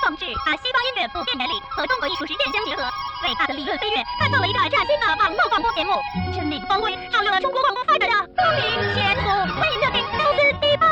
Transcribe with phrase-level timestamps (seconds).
[0.00, 2.82] 放置把西方音乐普遍原理和中国艺术实践相结合，
[3.24, 5.92] 伟大的理论飞跃开创了一个崭新的网络广播节目，
[6.34, 8.62] 生命光辉照亮了中国广播发展的光明
[8.94, 9.28] 前途。
[9.60, 10.88] 欢迎收听高斯地方。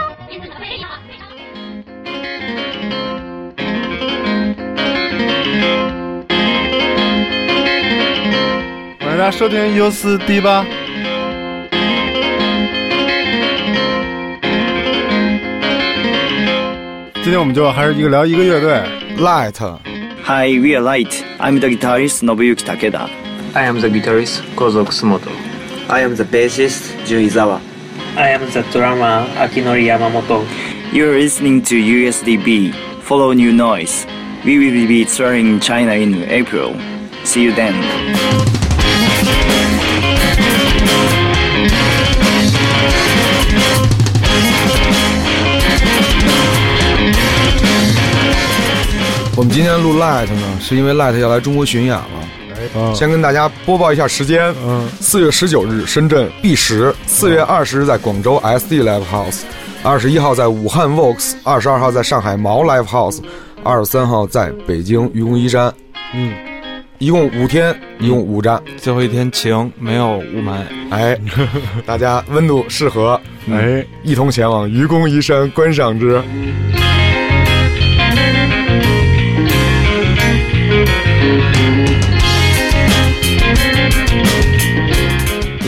[9.00, 10.64] 欢迎大家收听 U 四 D 八。
[17.22, 18.82] 今天我们就还是一个聊一个乐队
[19.18, 21.24] Light。Hi, we are Light.
[21.40, 23.08] I'm the guitarist Nobuyuki Takeda.
[23.56, 25.32] I am the guitarist Kozo Kusumoto.
[25.90, 27.60] I am the bassist Jun Izawa.
[28.16, 30.46] I am the drummer Akinori Yamamoto.
[30.92, 32.72] You're listening to USDB.
[33.02, 34.06] Follow New Noise.
[34.44, 36.78] We will be touring China in April.
[37.24, 38.57] See you then.
[49.38, 52.04] 我们今天录 Light 呢，是因为 Light 要来中国巡演了。
[52.74, 59.42] 哎先跟大家播报一下时间：嗯，四月十九日深圳 B 十，四月二十日在广州 SD Live House，
[59.84, 63.20] 二十一号在武汉 Vox，二十二号在上海毛 Live House，
[63.62, 65.72] 二十三号在北京愚公移山。
[66.16, 66.34] 嗯，
[66.98, 68.60] 一共五天，一共五站。
[68.76, 70.64] 最后一天晴，没有雾霾。
[70.90, 71.16] 哎，
[71.86, 73.20] 大家温度适合，
[73.52, 76.20] 哎，一同前往愚公移山观赏之。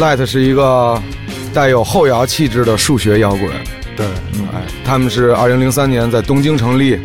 [0.00, 1.00] Light 是一个
[1.52, 3.50] 带有后摇气质的数学摇滚，
[3.94, 4.06] 对，
[4.52, 6.98] 哎，他们是二零零三年在东京成立，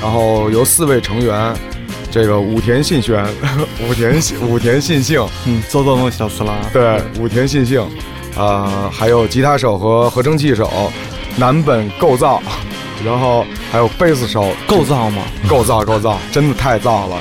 [0.00, 1.52] 然后由四位成员，
[2.08, 3.26] 这个武田信玄、
[3.88, 6.54] 武田信武田信幸，嗯，做做梦小斯拉。
[6.72, 7.84] 对，武田信幸，
[8.36, 10.92] 啊，还有吉他手和合成器手
[11.36, 12.40] 南本构造，
[13.04, 15.24] 然后还有贝斯手构造吗？
[15.48, 17.16] 构造构造，真的太造了，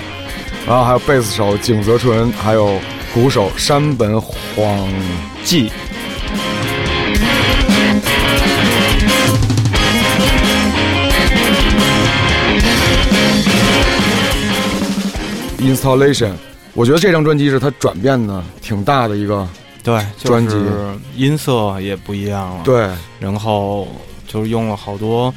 [0.68, 2.80] 然后还有贝斯手景泽纯，还有
[3.16, 4.90] 鼓手山本晃
[5.46, 5.72] 纪。
[15.59, 16.34] Installation，
[16.74, 19.48] 我觉得这张专辑是他转变的挺大的一个，
[19.81, 23.88] 对，专辑就是音色也不一样了。，对然后
[24.28, 25.34] 就是用了好多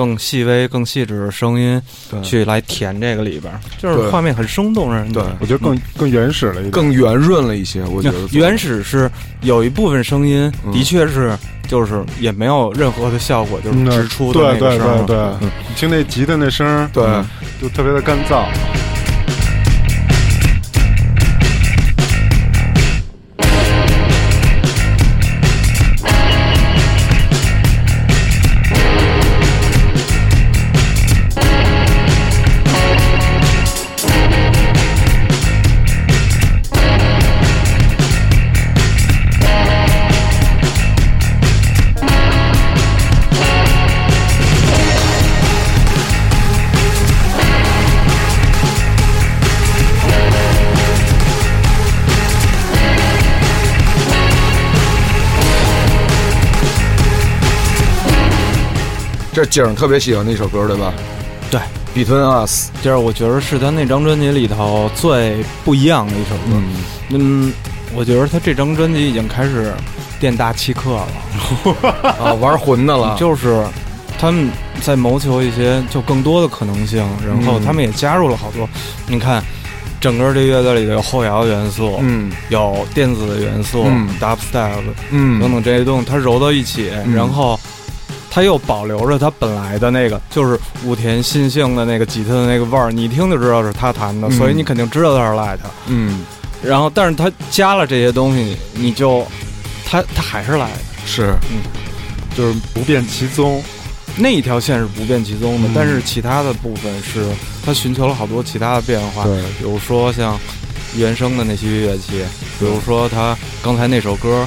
[0.00, 1.78] 更细微、更细致的声音
[2.10, 6.70] 对去来填这个里边儿，就是画面很生动，让人对我觉得更更原始了一点。
[6.70, 9.10] 更圆润了一些，我觉得原始是
[9.42, 11.36] 有一部分声音嗯的确是
[11.68, 15.06] 就是也没有任何的效果，就是嗯直出的对对那个声儿。
[15.06, 17.04] 对对，你听那吉他那声儿，对。
[17.04, 17.26] 嗯
[17.60, 18.46] 就特别的干燥。
[59.40, 60.92] 这景儿特别喜欢那首歌，对吧？
[61.50, 61.60] 对
[61.94, 66.42] ，Between Us，就是我觉得是他那张专辑里头最不一样的一首歌。
[66.52, 66.72] 嗯，
[67.08, 67.52] 嗯，
[67.94, 69.72] 我觉得他这张专辑已经开始
[70.20, 73.64] 店大欺客了， 啊，玩混的了，就是
[74.18, 74.50] 他们
[74.82, 78.68] 在谋求一些就更多的可能性，然后嗯他们也加入了好多，
[79.06, 79.42] 你看。
[80.02, 84.70] 整个这乐队里头有后摇元素，嗯有电子的元素、嗯 dubstep
[85.10, 87.60] 嗯等等这些东西，它揉到一起，嗯然后
[88.30, 95.58] 它又保留着它本来的那个，就是武田信幸的那个吉他的那个味儿，你一听就知道是他弹的，嗯所以你肯定知道他是 light。
[95.88, 96.20] 嗯，
[96.62, 99.26] 然后，但是他加了这些东西，你就
[99.84, 100.68] 他他还是 light。
[101.04, 101.34] 是，
[102.36, 103.60] 就是不变其宗。
[104.16, 107.26] 那一条线是不变其宗的，嗯但是其他的部分是
[107.64, 110.38] 他寻求了好多其他的变化，对比如说像
[110.96, 112.24] 原声的那些乐器，
[112.58, 114.46] 比如说他刚才那首歌，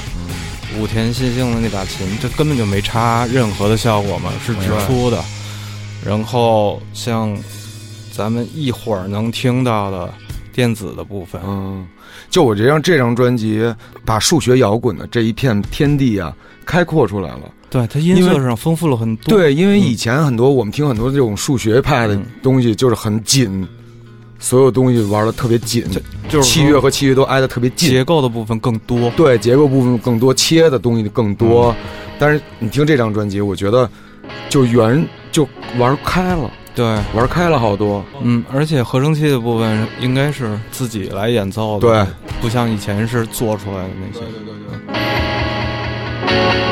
[0.78, 5.22] 武田信幸的那把琴，这根本就没插任何的效果嘛，是直出的。
[6.04, 7.36] 然后像
[8.12, 10.12] 咱们一会儿能听到的
[10.52, 11.86] 电子的部分，嗯，
[12.28, 13.74] 就我这张这张专辑，
[14.04, 16.34] 把数学摇滚的这一片天地啊，
[16.64, 17.50] 开阔出来了。
[17.70, 19.36] 对它音色上丰富了很多。
[19.36, 23.66] 对，因为以前很多我们听很多这种数学派的嗯东西，就是很紧，
[24.44, 25.82] 所有东西玩的特别紧，
[26.28, 29.10] 就是器乐和器乐都挨得特别近，结构的部分更多。
[29.16, 31.74] 对，结构部分更多，切的东西更多。
[32.18, 33.88] 但是你听这张专辑，我觉得
[34.50, 35.02] 就圆
[35.32, 35.48] 就
[35.78, 38.04] 玩开了，对，玩开了好多。
[38.20, 42.06] 嗯，而且合成器的部分应该是自己来演奏的，对，
[42.42, 44.26] 不像以前是做出来的那些。
[46.26, 46.63] 太疯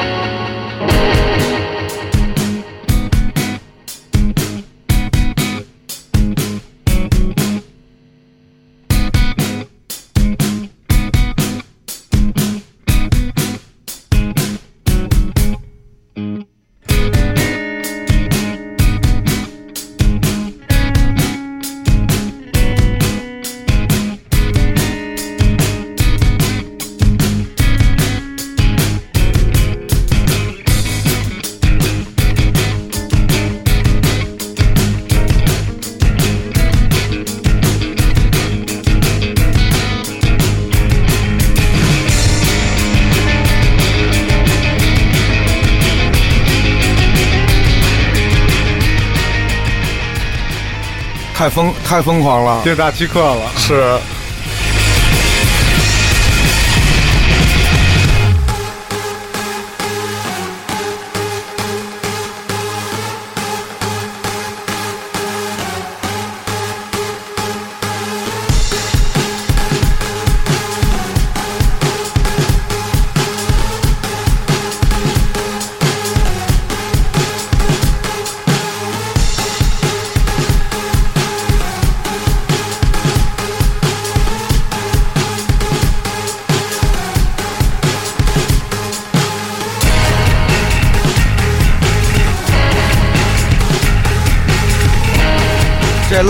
[51.92, 53.50] 太疯狂了，店大欺客了。
[53.58, 53.98] 是。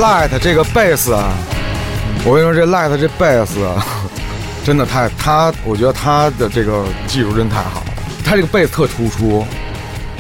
[0.03, 1.33] Light 这个贝斯啊，
[2.25, 3.87] 我跟你说，这 Light 这贝斯啊，
[4.65, 7.87] 真的太他，我觉得他的这个技术真太好了。
[8.25, 9.47] 他这个贝斯特突出，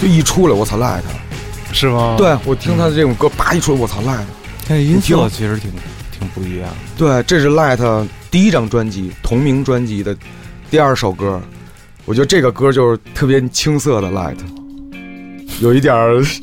[0.00, 1.02] 就一出来，我操 Light，
[1.72, 2.14] 是吗？
[2.16, 4.22] 对我听他的这种歌，叭一出来，我操 Light，
[4.68, 5.72] 他音色其实挺
[6.16, 6.68] 挺不一样。
[6.96, 10.16] 对，这是 Light 第一张专辑同名专辑的
[10.70, 11.42] 第二首歌，
[12.04, 14.36] 我觉得这个歌就是特别青涩的 Light，
[15.60, 15.94] 有一点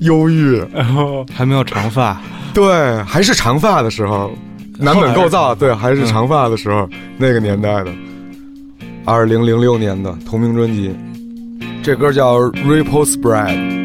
[0.02, 1.26] 忧郁，然后。
[1.34, 2.22] 还没有长发。
[2.54, 4.32] 对，还是长发的时候，
[4.78, 7.92] 男本构造，对，还是长发的时候，那个年代的，
[9.06, 10.96] 二零零六年的同名专辑，
[11.84, 13.76] 这歌叫《Ripple Spread》。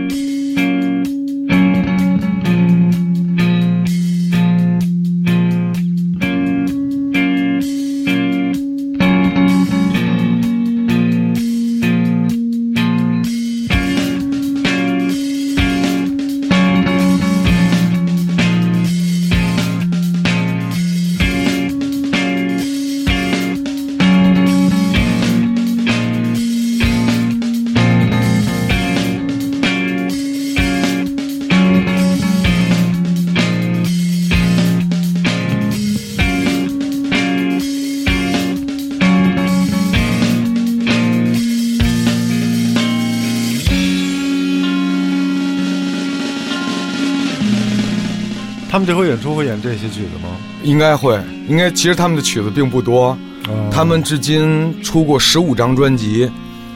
[49.65, 50.29] 这些曲子吗？
[50.63, 51.19] 应该会，
[51.49, 53.17] 应该其实他们的曲子并不多，
[53.49, 56.31] 嗯他们至今出过十五张专辑，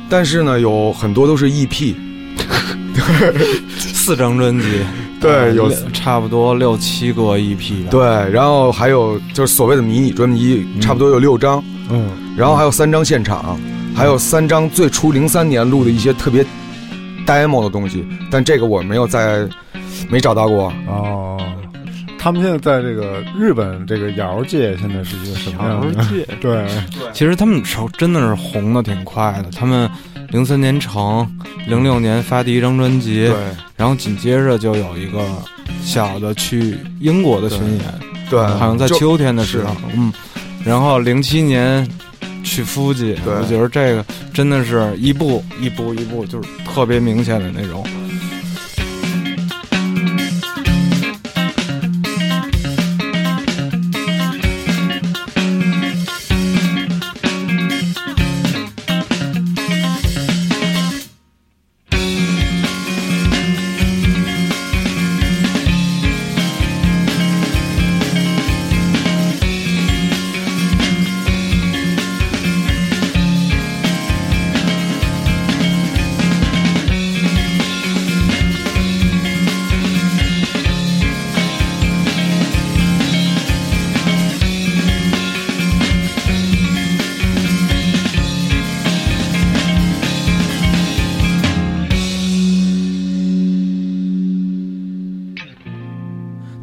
[0.08, 1.94] 但是呢，有很多都是 E EP。
[3.76, 4.66] 四张专辑，
[5.20, 7.90] 对，有差不多六七个 EP 吧。
[7.90, 13.60] 对，然后还有就是所谓的迷你专辑，差不多有六张，嗯，然后还有三张现场，
[13.94, 16.42] 还有三张最初零三年录的一些特别
[17.26, 19.46] demo 的东西，但这个我没有在
[20.08, 20.72] 没找到过。
[20.86, 21.27] 哦，
[22.18, 26.02] 他们现在在这个日本这个谣界现在是一个什么样的？
[26.02, 26.26] 谣界。
[26.40, 26.66] 对，
[27.14, 29.88] 其实他们手真的是红的挺快的，他们
[30.28, 31.26] 零三年成，
[31.66, 33.36] 零六年发第一张专辑，对。
[33.76, 35.24] 然后紧接着就有一个
[35.82, 37.84] 小的去英国的巡演，
[38.28, 40.12] 对，好像在秋天的时候，嗯，
[40.64, 41.88] 然后零七年
[42.42, 47.86] 去夫吉，我觉得这个真的是一步一步一步，就是特别明显的那种。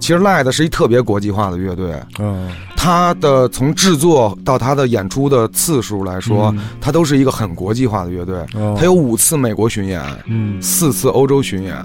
[0.06, 2.48] 其实 Light 是一特别国际化的乐队，嗯。
[2.76, 6.60] 它的从制作到它的演出的次数来说，嗯。
[6.80, 8.36] 它都是一个很国际化的乐队。
[8.54, 8.76] 哦。
[8.78, 10.62] 它有五次美国巡演，嗯。
[10.62, 11.76] 四次欧洲巡演，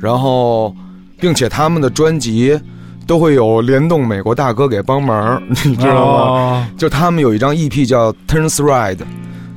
[0.00, 0.74] 然后，
[1.20, 2.58] 并且他们的专辑
[3.06, 6.50] 都会有联动美国大哥给帮忙， 你知道吗？
[6.58, 6.68] 吗？
[6.76, 8.96] 就他们有一张 EP 叫《Turns Red》，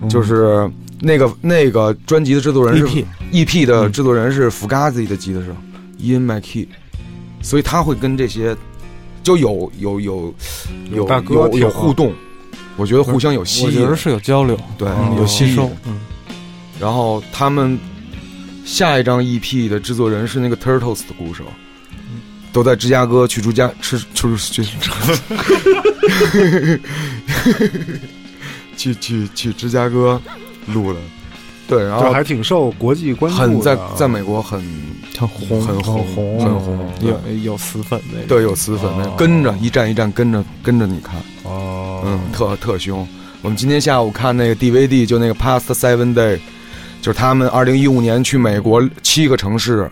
[0.07, 0.69] 就是
[1.01, 5.47] 那个那个专辑的制作人是 EP EP 的制作人是 Fugazi 的吉他手
[5.99, 6.67] Ian McKee，
[7.41, 8.55] 所以他会跟这些
[9.23, 10.33] 就有有有
[10.91, 12.13] 有大哥有有互动，
[12.75, 13.67] 我觉得互相有吸引。
[13.67, 15.69] 我觉得，是有交流，对嗯，有吸收。。
[15.85, 15.99] 嗯，
[16.79, 17.77] 然后他们
[18.65, 21.43] 下一张 EP 的制作人是那个 Turtles 的鼓手，
[22.51, 24.63] 都在芝加哥 去芝加吃去去
[28.77, 30.21] 去去去芝加哥
[30.67, 30.99] 录了，
[31.67, 34.63] 对，然后就还挺受国际关注的，很在在美国很
[35.17, 38.27] 很红，很红红很红，有有死粉那个。
[38.27, 43.07] 对有死粉的哦跟着一站一站跟着跟着你看，哦，嗯，特特凶。
[43.41, 46.39] 我们今天下午看那个 DVD，就那个 Past Seven Day，
[47.01, 49.89] 就是他们二零一五年去美国七个城市，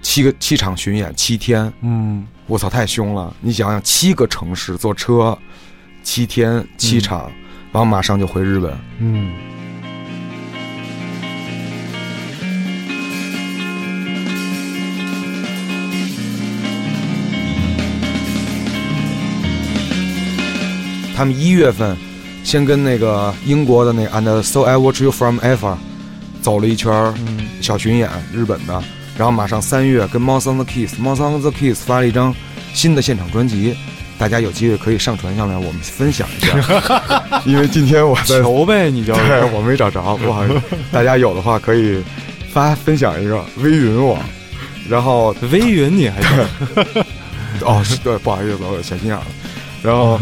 [0.00, 3.34] 七个七场巡演，七天，嗯我操，太凶了！
[3.40, 5.36] 你想想，七个城市坐车，
[6.02, 7.30] 七天七场，
[7.72, 8.76] 然后马上就回日本。
[8.98, 9.32] 嗯
[21.22, 21.96] 他们一月份
[22.42, 25.76] 先跟那个英国的那个 And So I Watch You From Afar
[26.40, 27.14] 走了一圈
[27.60, 28.82] 小巡演，日本的，
[29.16, 32.34] 然后马上三月跟 Mouse on the Kiss，Mouse on the Kiss 发了一张
[32.74, 33.76] 新的现场专辑，
[34.18, 37.22] 大家有机会可以上传上来，我们分享一下。
[37.46, 40.60] 因为今天我在，求呗，你就 对我没找着，不好意思，
[40.90, 42.02] 大家有的话可以
[42.52, 44.18] 发分享一个微云我，
[44.88, 47.04] 然后微云你还行，
[47.64, 49.24] 哦是对，不好意思，我小心眼了，
[49.82, 50.18] 然后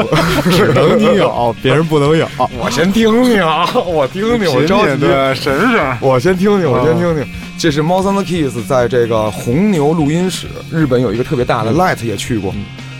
[0.50, 2.28] 只能你有，别人不能有。
[2.58, 5.00] 我先听听啊， 我听听，我着急。
[5.00, 7.24] 对神神，我先听听，我先听听。
[7.56, 12.52] 这是猫三的 Kiss 在这个红牛录音室，日本有一个特别大的，Light 也去过，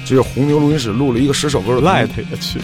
[0.05, 2.61] 就是红牛录音室录了一个十首歌的 Light 也去，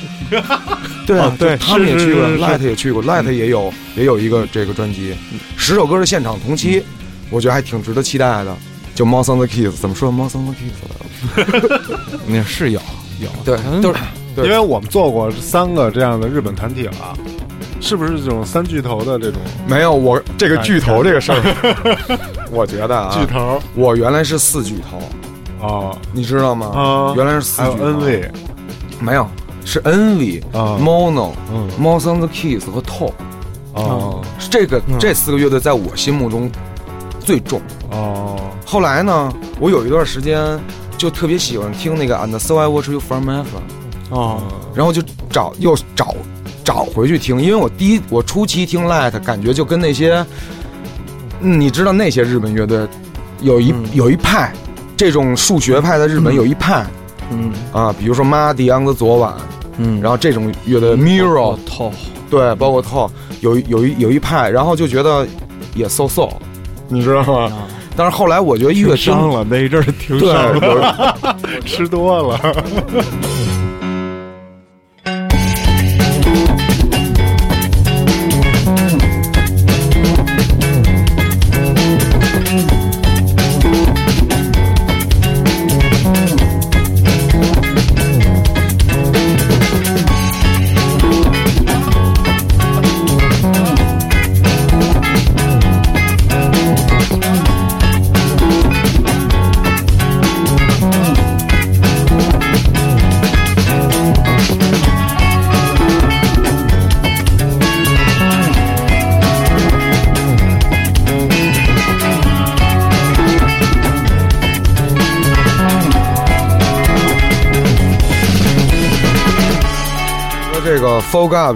[1.04, 5.14] 对 对他们也去过是是是，Light 也去过，Light 也有也有一个这个专辑，
[5.57, 6.83] 十首歌的现场同期，
[7.30, 8.57] 我觉得还挺值得期待的。
[8.95, 10.11] 就猫三的 Kiss 怎么说？
[10.11, 11.90] 猫三的 Kiss 来了？
[12.26, 12.80] 那是有
[13.20, 14.00] 有，对，嗯都是
[14.34, 14.44] 对。
[14.46, 17.16] 因为我们做过三个这样的日本团体了，
[17.80, 19.40] 是不是这种三巨头的这种？
[19.66, 21.38] 没有我这个巨头这个事儿，
[22.50, 24.98] 我觉得啊，巨头我原来是四巨头，
[25.66, 26.66] 哦你知道吗？
[26.66, 27.14] 啊？
[27.16, 28.30] 原来是四巨头 N V
[29.00, 29.26] 没有，
[29.64, 30.76] 是 Envy、啊。
[30.80, 31.68] Mono、嗯。
[31.78, 33.12] M o s o n the Kiss 和 Top，
[33.74, 34.22] 哦。
[34.38, 34.98] 是这个、嗯。
[34.98, 36.50] 这四个乐队在我心目中
[37.18, 37.60] 最重。
[37.90, 38.36] 哦。
[38.66, 40.38] 后来呢，我有一段时间
[41.00, 43.45] 就特别喜欢听那个 And So I Watch You From Ever，
[44.11, 44.42] 哦，
[44.75, 46.14] 然后就找又找
[46.62, 50.23] 找回去听，因为我第一我初期听 Light 感觉就跟那些，
[51.40, 52.87] 嗯，你知道那些日本乐队
[53.40, 53.83] 有一、嗯。
[53.95, 54.52] 有一派，
[54.95, 56.85] 这种数学派的日本有一派、
[57.30, 57.50] 嗯。
[57.73, 59.33] 啊，比如说 Muddy on the 昨晚，
[59.78, 61.90] 嗯，然后这种乐队 Mirror 透，
[62.28, 65.26] 对，包括 Top 有有一有一派，然后就觉得
[65.75, 66.28] 也 so so，
[66.88, 67.50] 你知道吗？
[67.97, 71.37] 但是后来我觉得越挺伤听了那一阵儿挺对，伤了。
[71.64, 72.38] 吃多了，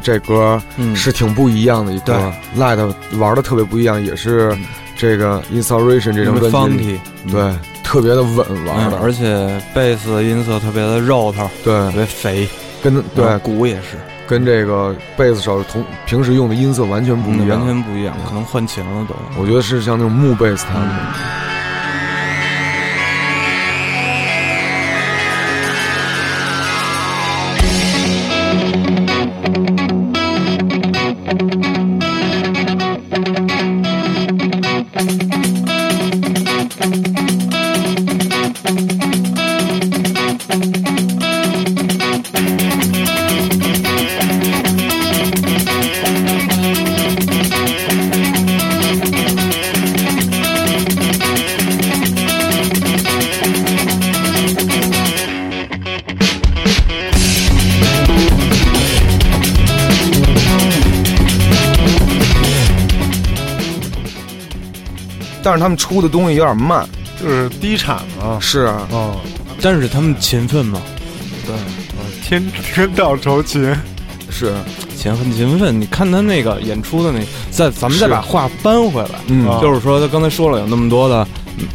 [0.02, 0.94] 这歌嗯。
[0.96, 4.56] 是挺不一样的一歌，Light 玩的特别不一样，也是
[4.96, 7.52] 这个 Inspiration 这张专辑 funky，对
[7.82, 12.48] 特别的稳玩嗯，的，而且贝斯的音色特别的肉头，对特别肥，
[12.82, 19.14] 跟对嗯鼓也是，跟这个贝斯手同平时用的音色完全不一嗯，样，完全不一样，可能换琴了都。
[19.40, 20.94] 我觉得是像那种木贝斯弹的。
[65.44, 66.84] 但是他们出的东西有点慢。
[67.22, 68.40] 就是低产嘛。
[68.40, 69.20] 是啊，哦，
[69.62, 70.82] 但是他们勤奋嘛，
[71.46, 71.54] 对，
[72.22, 73.72] 天天道酬勤。
[74.30, 74.52] 是，
[74.96, 75.80] 勤很勤奋。
[75.80, 77.20] 你看他那个演出的那，
[77.52, 79.48] 再咱们再把话搬回来，嗯。
[79.48, 79.60] 啊。
[79.62, 81.24] 就是说他刚才说了有那么多的，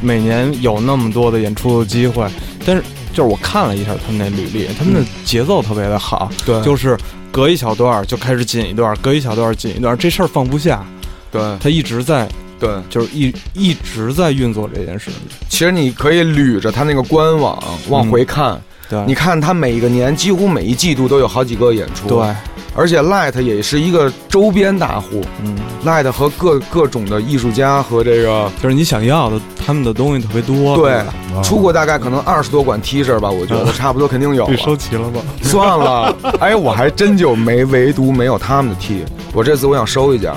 [0.01, 2.27] 每年有那么多的演出的机会，
[2.65, 2.83] 但是
[3.13, 6.97] 就是我看了一下他们那履历，他们的节奏特别的好，对，就是
[7.31, 10.85] 隔一小段就开始紧一段，隔一小段紧一段，这事儿放不下，
[11.31, 11.41] 对。
[11.61, 12.27] 他一直在
[12.59, 12.69] 对。
[12.89, 15.19] 就是一一直在运作这件事情。
[15.47, 22.07] 其实你可以捋着他那个官网往回看，对，你看他每个年几乎每一季度都有好几个演出。
[22.07, 22.35] 对，，
[22.75, 30.75] 而且 Light 也是一个周边大户嗯，，Light 和各各种的艺术家和这个就是你想要的，他们的东西特别多。
[30.77, 31.13] 对吧
[31.43, 34.77] 出过大概可能二十多款 T 恤吧，我觉得 差不多肯定有你收了。
[34.77, 35.21] 齐了吧？
[35.41, 40.33] 算了，哎，我还真就没唯独没有他们的 T，我这次我想收一件，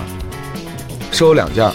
[1.13, 1.71] 收两件，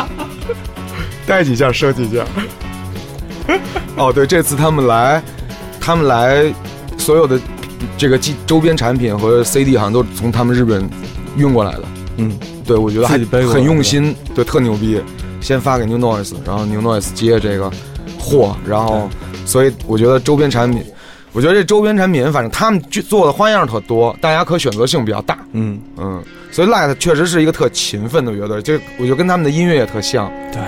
[1.26, 2.24] 带几件收几件。
[3.96, 5.22] 哦，对，这次他们来，
[5.80, 6.50] 他们来，
[6.96, 7.38] 所有的
[7.98, 10.88] 这个周周边产品和 CD 好像都是从他们日本
[11.36, 11.82] 运过来的。
[12.16, 15.00] 嗯，对，我觉得还很用心，对，特牛逼。
[15.40, 17.68] 先发给 New Noise，然后 New Noise 接这个
[18.16, 19.10] 货，然后，
[19.44, 20.84] 所以我觉得周边产品，
[21.32, 25.38] 我觉得这周边产品，反正他们做的花样特多，大家可选择性比较大。
[25.52, 30.30] 嗯，嗯，所以 Light 确实是一个特勤奋的乐队，就我觉得跟他们的音乐也特像。
[30.52, 30.60] 对。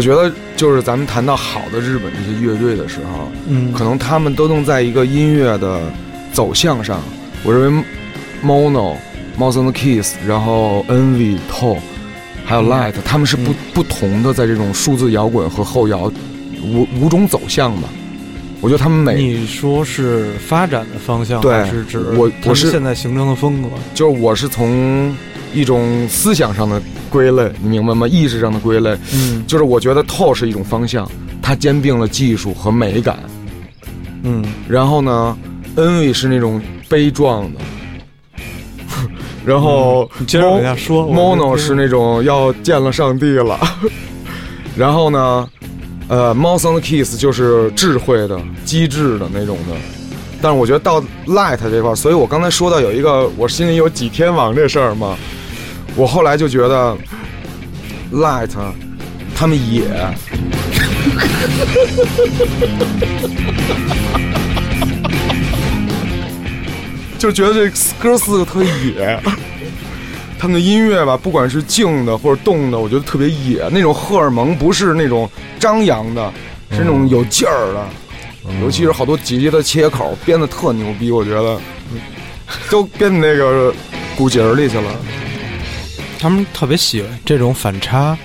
[0.00, 5.78] 我觉得就是咱们谈到好的日本这些乐队的时候，嗯可能他们都能在一个音乐的
[6.32, 7.02] 走向上，
[7.44, 7.84] 我认为
[8.42, 8.96] Mono、
[9.38, 11.76] and the Keys，然后 Envy、Toe，
[12.46, 16.10] 还有 Light，、他们是不、嗯不同的在这种数字摇滚和后摇
[16.64, 17.90] 五五种走向吧。
[18.62, 23.68] 我觉得他们每你说是发展的方向，对还是指我我是现在形成的风格？
[23.92, 25.14] 就是我是从
[25.52, 28.06] 一种思想上的归类，你明白吗？
[28.08, 31.06] 意识上的归类，嗯就是我觉得 Toe 是一种方向，
[31.42, 33.18] 它兼并了技术和美感。
[34.22, 35.36] 嗯然后呢
[35.76, 37.60] ，Envy 是那种悲壮的，
[39.44, 41.04] 然后你接着往下说。
[41.06, 43.58] Mono 是那种要见了上帝了，
[44.76, 45.48] 然后呢，
[46.08, 49.74] 呃，Mouse and the kiss 就是智慧的、机智的那种的。
[50.42, 55.16] 但是我觉得到 Light 这块儿，所以我刚才说到有一个我心里有几天王这事儿嘛，
[56.00, 56.96] 我后来就觉得
[58.10, 58.48] Light
[59.36, 59.82] 他们野。
[67.18, 69.20] 就觉得这哥四个特野，
[70.38, 73.68] 他们的音乐吧，不管是静的或者动的，我觉得特别野。
[73.70, 76.32] 那种荷尔蒙不是那种张扬的，
[76.70, 77.86] 是那种有劲儿的，
[78.62, 81.60] 尤其是好多吉的切口编的特牛逼，我觉得
[82.70, 83.70] 都编那个
[84.16, 84.84] 骨节儿里去了。
[86.20, 88.16] 他们特别喜欢这种反差，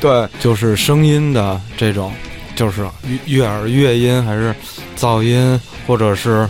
[0.00, 2.10] 对，就是声音的这种，
[2.56, 4.54] 就是悦悦耳乐音还是
[4.96, 6.48] 噪音，或者是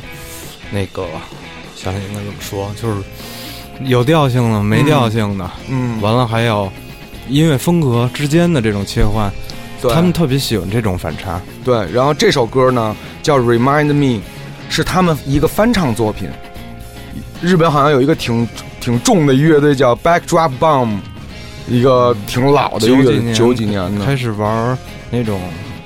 [0.71, 1.05] 那个
[1.75, 3.03] 想想应该怎么说，就是
[3.83, 6.71] 有调性的、没调性的，嗯，完了还有
[7.29, 9.29] 音乐风格之间的这种切换，
[9.83, 11.43] 对他们特别喜欢这种反差。
[11.65, 14.21] 对，然后这首歌呢叫《Remind Me》，
[14.69, 16.29] 是他们一个翻唱作品。
[17.43, 18.49] 日本好像有一个挺
[18.85, 20.99] 挺重的乐队叫 Backdrop Bomb，
[21.67, 24.77] 一个挺老的乐队，九几年的开始玩
[25.11, 25.41] 那种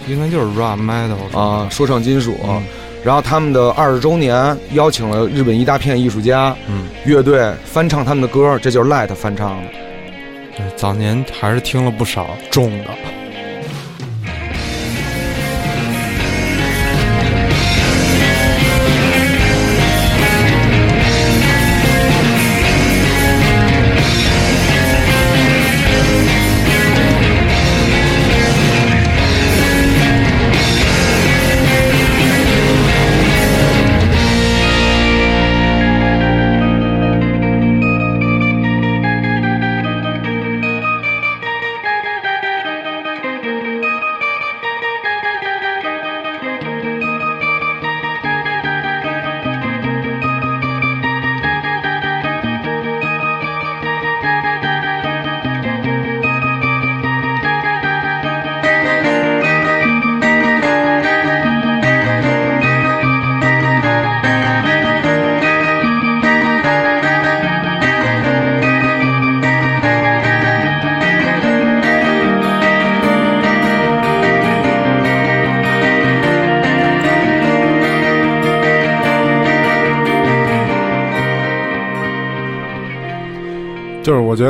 [0.09, 2.35] 应该就是 rock metal 啊，说唱金属。
[2.45, 2.61] 嗯
[3.05, 9.69] 然后他们的二十周年邀请了日本一大片艺术家、嗯，乐队翻唱他们的歌，这就是 Light 翻唱的。
[10.57, 12.87] 对，早年还是听了不少重的。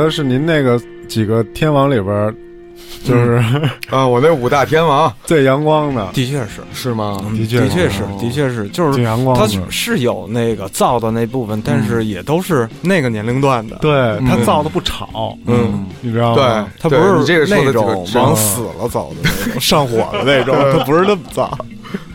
[0.09, 2.33] 得是您那个几个天王里边儿，
[3.05, 3.33] 就是、
[3.91, 7.23] 啊，我那五大天王最阳光的，的确是，是吗？
[7.37, 9.47] 的确的确是哦，的确是，就是阳光他。
[9.69, 13.75] 是有那个造的那部分，但是也都是那个年龄段的。
[13.81, 13.91] 对
[14.25, 21.55] 他嗯造的不吵，嗯，你知道吗对吗？，他不是你这个说的那种往死了走的那种， 上火的那种， 他不是那么造。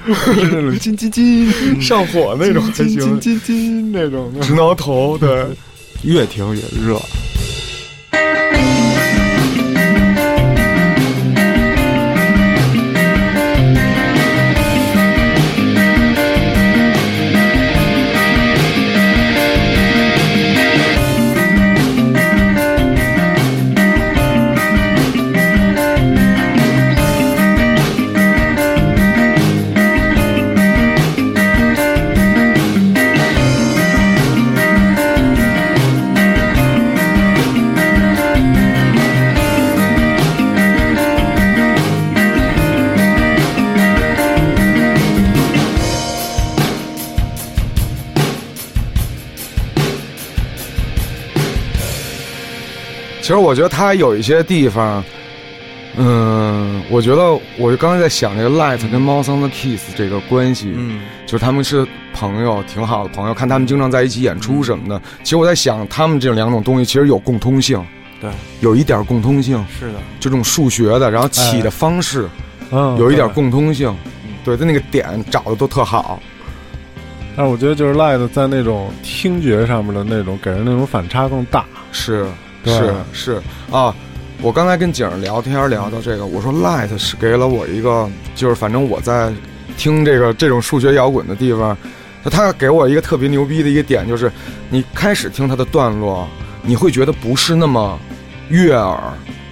[0.07, 4.31] 是那种金金金上火那种还金金行，金金那种。
[4.43, 5.47] 直挠头，对。
[6.03, 7.01] 越听越热。
[53.25, 55.03] 其实我觉得他有一些地方，
[55.97, 65.01] 嗯，我觉得我刚才在想这个 Light 跟猫桑的 Kiss 这个关系，嗯，就是他们是朋友，挺好的朋友，看他们经常在一起演出什么的。
[65.23, 67.83] 其实我在想，他们这两种东西其实有共通性，
[68.21, 72.29] 对，有一点共通性，是的，就这种数学的，然后起的方式、
[72.73, 73.97] 嗯，有一点共通性，
[74.45, 76.21] 对，他那个点找的都特好。
[77.35, 81.65] 但是我觉得就是 Light 在那种听觉上面的那种给人那种反差更大。
[81.91, 82.29] 是对
[82.65, 83.43] 是是。
[83.71, 83.95] 啊！
[84.43, 89.33] 我刚才跟景儿聊天聊到这个，我说 Light 是给了我一个，就是反正我在
[89.77, 91.75] 听这个这种数学摇滚的地方，
[92.25, 94.31] 就他给我一个特别牛逼的一个点，就是
[94.69, 96.29] 你开始听他的段落，
[96.63, 97.99] 你会觉得不是那么
[98.49, 98.99] 悦耳，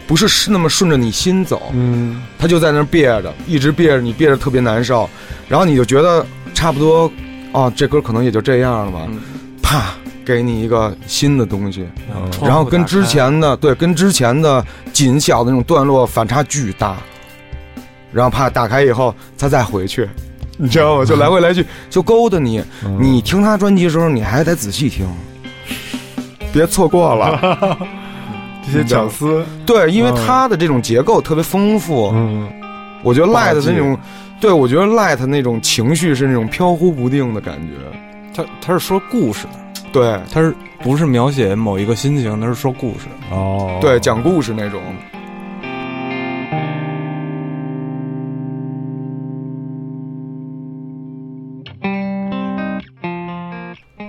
[0.06, 5.08] 不是是那么顺着你心走，嗯，他就在那儿憋着，一直憋着你，憋着特别难受，
[5.48, 7.10] 然后你就觉得差不多，
[7.52, 9.20] 啊，这歌可能也就这样了吧，嗯。
[9.62, 9.94] 啪，
[10.24, 11.86] 给你一个新的东西。
[12.14, 12.30] 嗯。
[12.42, 16.96] 然后跟之前的对，跟之前的紧小的那种段落反差巨大，
[18.12, 20.08] 然后怕打开以后他再回去，
[20.56, 21.04] 你知道吗？
[21.04, 22.62] 就来回来去就勾搭你。
[22.84, 22.98] 嗯。
[23.00, 25.06] 你听他专辑的时候，你还得仔细听，
[26.52, 27.78] 别错过了。
[28.64, 32.48] 这些巧思，对，因为嗯他的这种结构特别丰富，嗯，
[33.02, 33.98] 我觉得 Light 的那种，
[34.40, 37.72] 对我觉得 Light 那种情绪是那种飘忽不定的感觉。
[38.32, 39.50] 他他是说故事的，
[39.92, 42.40] 对他是不是描写某一个心情？
[42.40, 43.06] 他是说故事。
[43.30, 44.80] 哦，对，讲故事那种。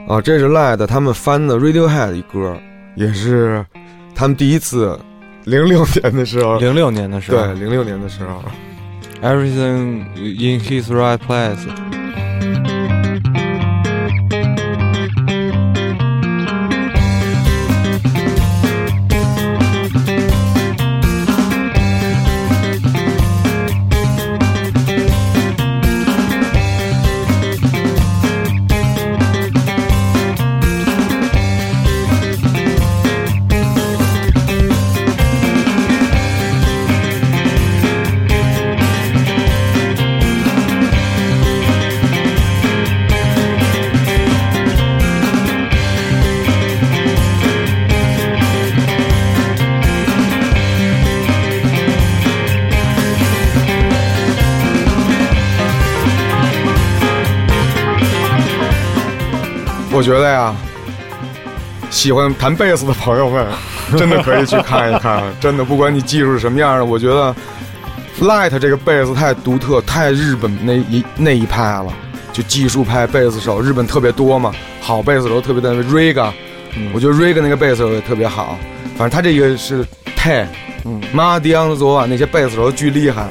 [0.08, 2.56] 啊，这是 Light 他们翻的 Radiohead 一歌，
[2.96, 3.65] 也是
[4.13, 5.00] 他们第一次，
[5.46, 8.43] 零六年的时候，零六年的时候，对，零六年的时候
[9.24, 12.02] ，，Everything in His Right Place。
[60.03, 60.53] 觉得呀，
[61.89, 63.47] 喜欢弹贝斯的朋友们，
[63.97, 65.23] 真的可以去看一看。
[65.39, 67.33] 真的，不管你技术是什么样的，我觉得
[68.21, 71.93] Light 这个贝斯太独特，太日本那一那一派了。
[72.31, 75.71] 就技术派贝斯手，日本特别多嘛，好贝斯手特别多。
[75.83, 76.31] Riga，、
[76.75, 78.57] 嗯我觉得 Riga 那个贝斯手也特别好。
[78.97, 79.85] 反正他这个是
[80.15, 80.47] 泰，
[80.83, 83.27] 嗯，马迪昂的昨晚那些贝斯手巨厉害，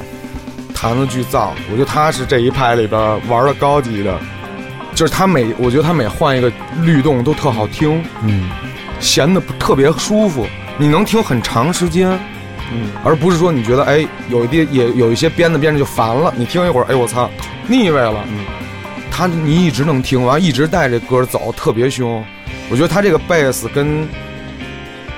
[0.73, 1.49] 弹的巨燥。
[1.69, 4.17] 我觉得他是这一派里边玩的高级的，
[4.95, 6.51] 就是他每我觉得他每换一个
[6.81, 8.49] 律动都特好听，嗯，
[8.99, 10.45] 弦的特别舒服，
[10.77, 12.09] 你能听很长时间，
[12.71, 17.29] 嗯，而不是说你觉得哎有一些也有一些编的编着就烦了，你听一会儿哎我操
[17.67, 18.45] 腻味了，嗯，
[19.11, 22.23] 他你一直能听完，一直带着歌走，特别凶。
[22.69, 24.07] 我觉得他这个贝斯跟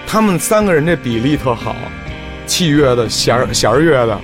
[0.07, 1.75] 他们三个人这比例特好，
[2.47, 4.19] 器乐的弦弦乐的，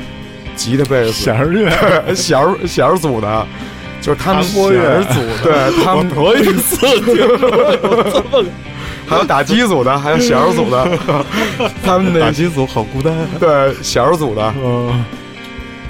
[0.55, 1.69] 吉他贝斯弦乐，
[2.13, 3.47] 弦儿 弦组的，
[4.01, 7.49] 就是他们韩国乐弦儿组的，对他们头一次听说
[7.83, 8.43] 有这么
[9.07, 10.87] 还有打击组的，还有小组的，
[11.83, 13.13] 他们那击组好孤单。
[13.39, 15.03] 对小组的嗯，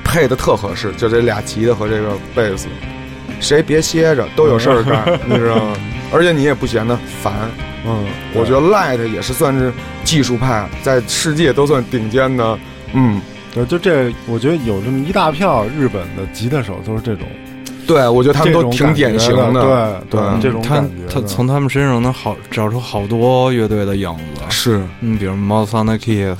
[0.03, 2.67] 配的特合适，就这俩吉他和这个贝斯，
[3.39, 5.73] 谁别歇着，都有事儿干，你知道吗？
[6.11, 7.33] 而且你也不嫌得烦。
[7.85, 9.71] 嗯，我觉得 Light 也是算是
[10.03, 12.59] 技术派，在世界都算顶尖的。
[12.93, 13.21] 嗯，
[13.69, 17.27] 就这，我觉得有这么一大票日本的吉他手都是这种，
[17.93, 19.99] 对，我觉得他们都挺典型的。
[20.09, 20.41] 对对。
[20.41, 21.09] 这种他感觉的。
[21.13, 26.37] 他从他们身上能好找出好多乐队的影子，是，嗯，比如 m o s o n Kiss、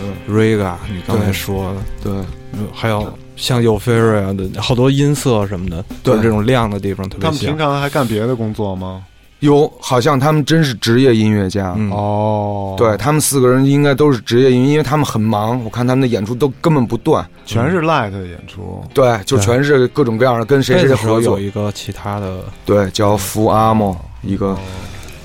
[0.00, 2.12] 嗯，Riga，你刚才说的，对，
[2.52, 6.16] 嗯还有像 Euphoria 的好多音色什么的，对。
[6.16, 7.56] 就这种亮的地方特别他们平。
[7.58, 9.04] 常还干别的工作吗？
[9.40, 11.74] 有，好像他们真是职业音乐家。
[11.76, 17.24] 嗯哦，对他们四个人应该都是职业音乐，因为他们很忙，我看他们的演出都根本不断。
[17.46, 18.84] 全是 live 的演出。
[18.92, 21.38] 对，就全是各种各样的跟谁谁合作。
[21.38, 24.58] 有一个其他的，对，叫福阿莫，一个哦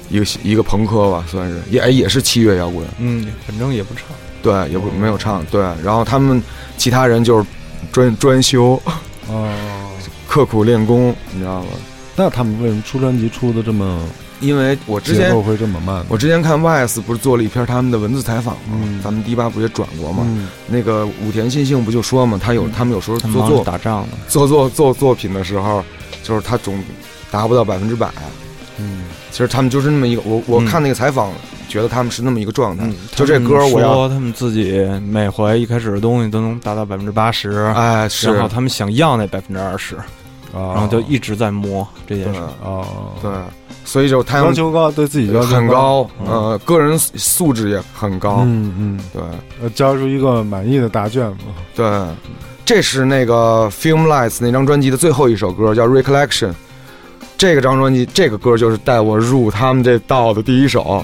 [0.10, 2.86] 一个一个朋克吧，算是也哎也是七月摇滚。
[3.00, 4.04] 嗯，反正也不唱。
[4.44, 5.44] 对，也不没有唱。
[5.50, 6.42] 对，然后他们
[6.78, 7.46] 其他人就是
[7.92, 8.80] 专专修，
[9.28, 9.50] 哦，
[10.28, 11.68] 刻苦练功，你知道吗？
[12.16, 14.00] 那他们为什么出专辑出的这么
[14.40, 16.06] 因为我之前会这么慢？
[16.10, 18.78] 我之前看 YS 不是做了一篇他们的文字采访吗？
[18.84, 20.24] 嗯咱们迪吧不也转过吗？
[20.28, 25.84] 嗯那个武田信幸不就说嘛，他有他们有时候做做作打仗呢，做做做作品的时候，
[26.24, 26.78] 就是他总
[27.32, 28.10] 达不到百分之百。
[28.78, 31.32] 嗯，其实他们就是那么一个，我我嗯看那个采访，
[31.70, 32.84] 觉得他们是那么一个状态。
[32.86, 39.96] 嗯，就这歌我要，说他们自己每回一开始的东西都能达到百分之八十，哎，是然后他们想要那百分之二十，
[40.54, 42.40] 然然后就一直在摸这件对事。
[42.64, 42.86] 哦，
[43.22, 43.32] 对，
[43.84, 48.44] 所以就他们要求高，对自己要求很高，嗯呃，个人素质也很高。
[48.46, 49.22] 嗯嗯，对
[49.64, 51.54] 要交出一个满意的答卷嘛。
[51.76, 51.86] 对，
[52.64, 56.54] 这是那个 Film Lights 那张专辑的最后一首歌，叫 Recollection。
[57.36, 61.04] 这个张专辑，这个歌就是带我入他们这道的第一首。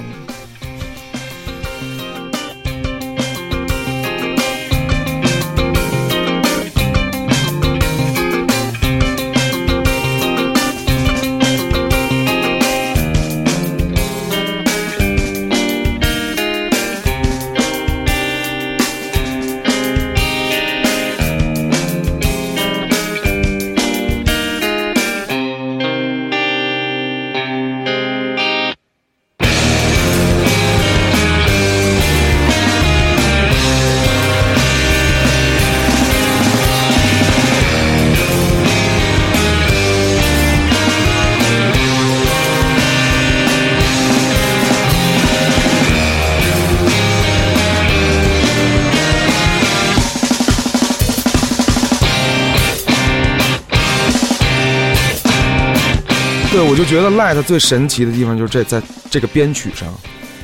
[56.59, 59.87] 对，我就觉得 Light 最神奇的地方就是这在这个编曲上，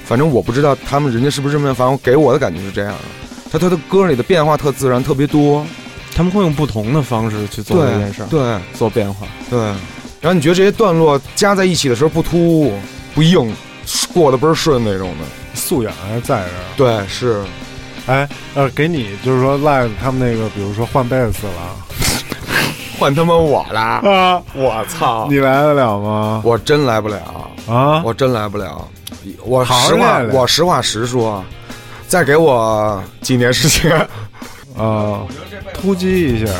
[0.05, 2.99] 反正我不知道他们人家是不是这么样，反正给我的感觉是这样的。
[3.51, 5.67] 他他的歌里的变化特自然，特别多。
[6.15, 9.27] 他们会用不同的方式去做这件事儿，对做变化。
[9.49, 12.79] 对，然后你觉得这些段落加在一起的时候不突兀、
[13.13, 13.53] 不硬，
[14.13, 15.25] 过得倍儿顺那种的。
[15.53, 16.45] 素养还是在
[16.77, 16.97] 这儿。
[16.97, 17.43] 对，是
[18.05, 21.75] 哎，呃，给你就是说 live 他们那个，比如说换贝斯了
[22.97, 25.27] 换他妈我了，啊，我操！
[25.29, 26.41] 你来得了吗？
[26.43, 27.17] 我真来不了，
[27.67, 28.87] 啊，我真来不了。
[29.43, 31.43] 我实话，我实话实说，
[32.07, 33.97] 再给我几年时间。
[34.77, 35.21] 啊，
[35.73, 36.51] 突击一下。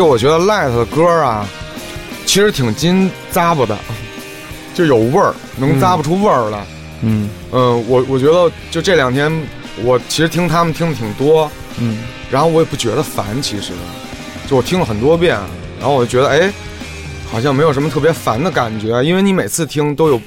[0.00, 1.46] 就我觉得 Light 的歌啊，
[2.24, 3.76] 其实挺金咂巴的，
[4.74, 6.64] 就有味儿，能咂巴出味儿来。
[7.02, 9.30] 嗯嗯，我我觉得就这两天，
[9.84, 11.98] 我其实听他们听的挺多，嗯，
[12.30, 13.74] 然后我也不觉得烦，其实，
[14.48, 15.38] 就我听了很多遍，
[15.78, 16.50] 然后我就觉得哎，
[17.30, 20.18] 好像没有什么特别烦的感觉，因为你每次听都有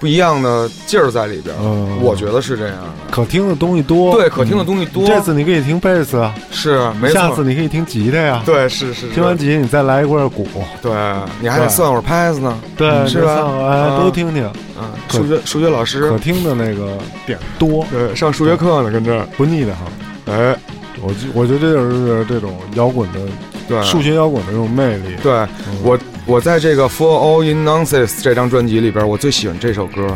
[0.00, 1.58] 不一样的劲儿在里边儿。
[1.60, 3.10] 嗯我觉得是这样的。
[3.10, 5.06] 可听的东西多，对，可听的东西多。
[5.06, 7.30] 这次你可以听贝斯啊，是没错下。
[7.32, 8.42] 次你可以听吉他呀。
[8.46, 9.08] 对，是是。
[9.10, 10.46] 听完吉他，你再来一块鼓，
[10.80, 10.92] 对，
[11.40, 12.58] 你还得算会儿拍子呢。
[12.76, 19.26] 对，是吧都听听，嗯，可数学数学老师可听的那个点多，对上数学课呢，跟这儿。
[19.36, 19.80] 不腻的哈。
[20.26, 20.56] 哎，
[21.00, 23.20] 我就我觉得这就是这种摇滚的
[23.66, 25.16] 对，数学摇滚的这种魅力。
[25.22, 30.14] 对嗯我我在这个《For All In Nonsense》这张专辑里边，我最喜欢这首歌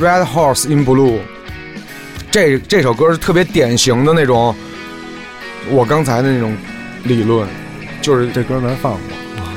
[0.02, 1.12] 《Red Horse in Blue》。
[2.30, 4.54] 这这首歌是特别典型的那种，
[5.70, 6.54] 我刚才的那种
[7.04, 7.48] 理论，
[8.02, 9.00] 就是这歌咱放过，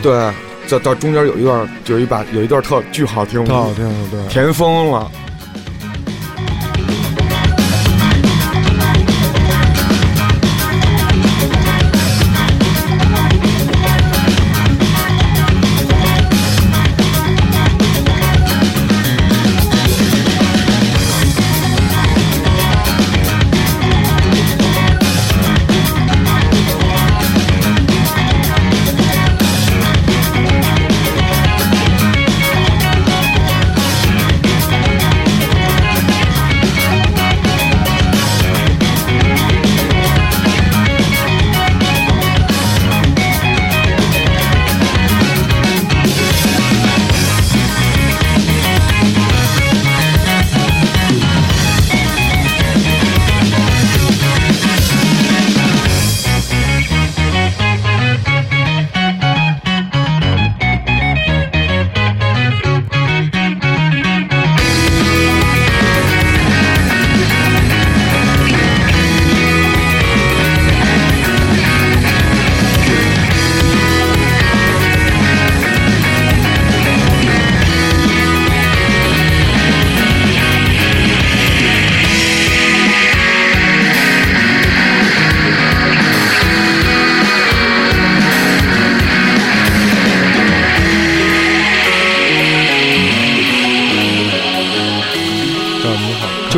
[0.01, 0.33] 对，
[0.69, 4.27] 到到中间有一段，有一把有一段特巨好听，特好听的，对。
[4.29, 5.11] 甜疯了。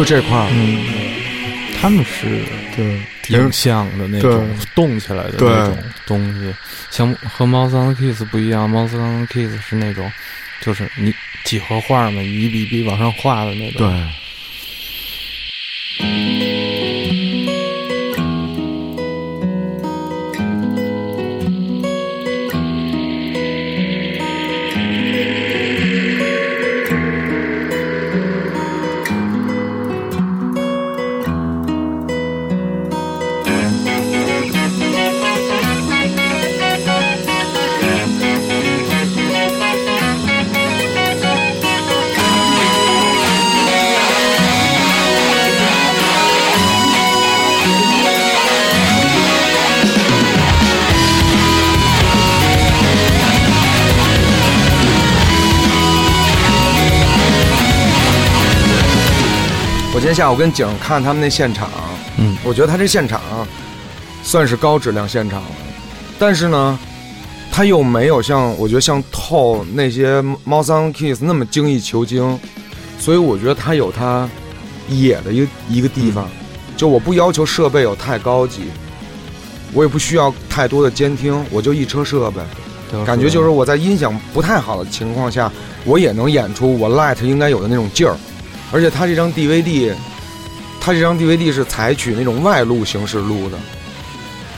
[0.03, 0.83] 就这块儿，嗯，
[1.79, 2.43] 他们是
[2.75, 6.53] 对，影像的那种动起来的那种东西，
[6.89, 10.11] 像和 Mouse on the Kiss 不一样，Mouse on the Kiss 是那种，
[10.61, 11.13] 就是你
[11.45, 13.89] 几何画嘛，一笔笔往上画的那种。
[13.89, 14.22] 对。
[60.23, 61.69] 下午跟景看他们那现场，
[62.17, 63.19] 嗯，我觉得他这现场
[64.23, 65.49] 算是高质量现场了，
[66.17, 66.79] 但是呢，
[67.51, 72.39] 他又没有像我觉得像透那些猫桑 Kiss 那么精益求精，
[72.97, 74.29] 所以我觉得他有他
[74.87, 76.29] 野的一个一个地方，
[76.77, 78.61] 就我不要求设备有太高级，
[79.73, 82.39] 我也不需要太多的监听，我就一车设备，
[82.89, 85.51] 对感觉就是我在音响不太好的情况下，
[85.83, 88.15] 我也能演出我 light 应该有的那种劲儿。
[88.71, 89.93] 而且他这张 DVD，
[90.85, 93.57] 它这张 DVD 是采取那种外录形式录的，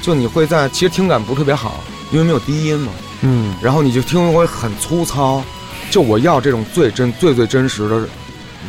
[0.02, 5.44] 就你会在其实听感不是特别好，因为没有低音嘛，嗯，然后你就听会很粗糙。
[5.92, 8.08] 就我要这种最真、最最真实的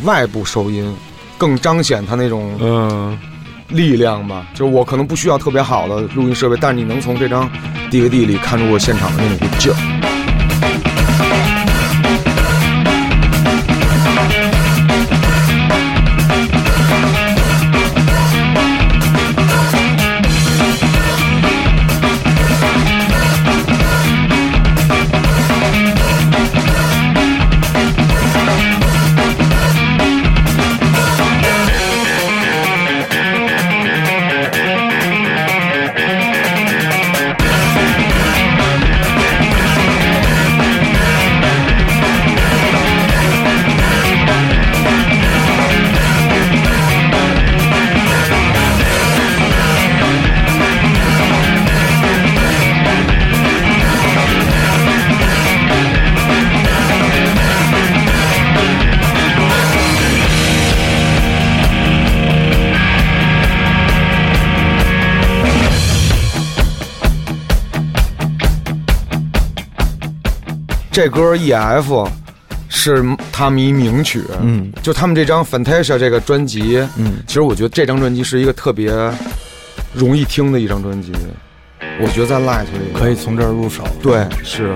[0.04, 0.94] 外部收音，
[1.38, 3.18] 更彰显它那种嗯，
[3.68, 4.46] 力量吧。
[4.54, 7.50] 就是我可能不需要特别好的录音设备，但是你能从这张
[7.90, 10.05] DVD 里看出我现场的那种劲儿。
[70.96, 72.08] 这歌 E.F
[72.70, 78.90] 是他们一名曲，嗯就他们这张 Fantasia 这个专辑，嗯，其实我觉得这张专辑是一个特别
[79.92, 81.12] 容易听的一张专辑。
[82.00, 83.84] 我觉得在 Light 里可以从这儿入手。
[84.02, 84.74] 对，是，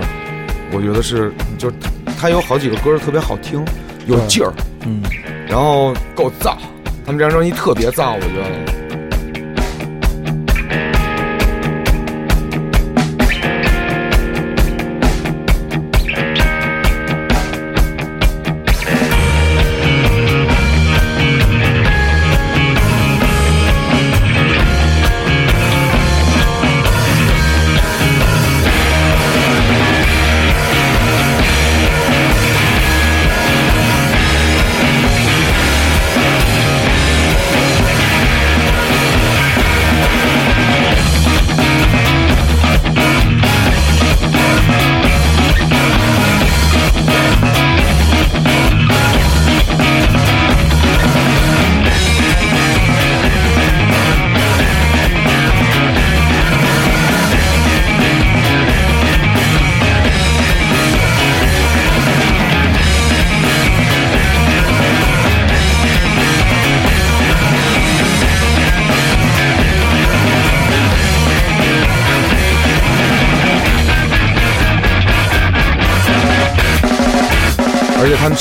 [0.71, 1.75] 我觉得是，就是
[2.19, 3.65] 它有好几个歌特别好听，
[4.05, 4.53] 有劲儿，
[4.85, 5.01] 嗯，
[5.47, 6.55] 然后够燥。
[7.03, 8.80] 他们这张专辑特别燥，我觉得。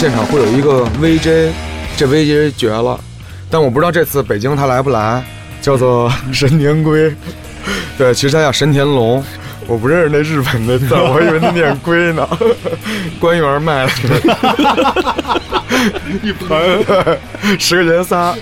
[0.00, 1.50] 现场会有一个 VJ，
[1.94, 2.98] 这 VJ 绝了，
[3.50, 5.22] 但我不知道这次北京他来不来，
[5.60, 7.14] 叫做 神田龟，
[7.98, 9.22] 对，其实他叫神田龙，
[9.66, 12.26] 我不认识那日本的字，我还以为他念龟呢，
[13.20, 13.90] 官员卖了，
[16.22, 17.18] 一盆。
[17.58, 18.34] 十块钱仨。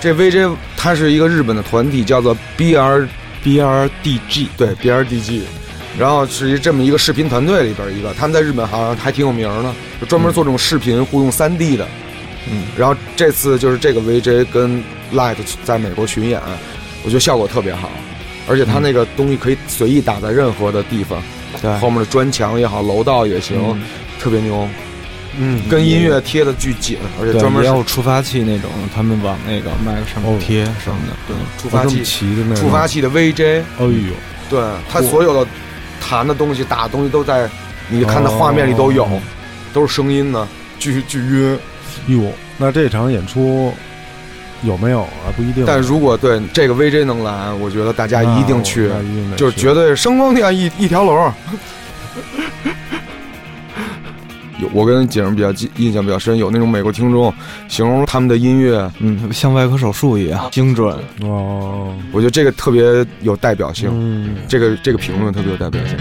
[0.00, 3.06] 这 VJ 它是一个日本的团体，叫做 BR
[3.44, 5.42] BRDG，对 BRDG，
[5.98, 11.86] 然后是一这么一个视频团队里边一个，他们在日本好像还挺有名的，就专门做这种视频互用 3D 的。
[12.50, 14.82] 嗯，然后这次就是这个 VJ 跟
[15.12, 16.40] Light 在美国巡演，
[17.02, 17.90] 我觉得效果特别好，
[18.48, 21.22] 而且他那个东西可以随意打在任何的地方，
[21.60, 23.82] 对，后面的砖墙也好，楼道也行，嗯。
[24.20, 24.68] 特别牛，
[25.38, 31.14] 嗯，跟音乐贴的巨紧，而且专门是也有触发器那种，他们往那个麦克上面哦贴什么的。
[31.28, 34.12] 对，触发器，齐的那触发，器的 VJ，哎呦，
[34.50, 35.48] 对他所有的
[36.08, 37.48] 弹的东西、打的东西都在
[37.88, 39.20] 你看的画面里都有，哦
[39.74, 40.48] 都是声音呢，
[40.78, 41.58] 巨巨晕。
[42.06, 43.72] 哟，那这场演出
[44.62, 45.28] 有没有啊？
[45.36, 45.64] 不一定。
[45.66, 48.90] 但如果对这个 VJ 能来，我觉得大家一定去
[49.36, 51.32] 就是绝对声光电一一条龙。
[54.60, 57.32] 有我跟景儿比较记印象比较深，有那种美国听众
[57.68, 60.96] 形容他们的音乐，嗯，像外科手术一样精准。
[61.22, 62.82] 哦，我觉得这个特别
[63.22, 65.96] 有代表性，嗯，这个这个评论特别有代表性。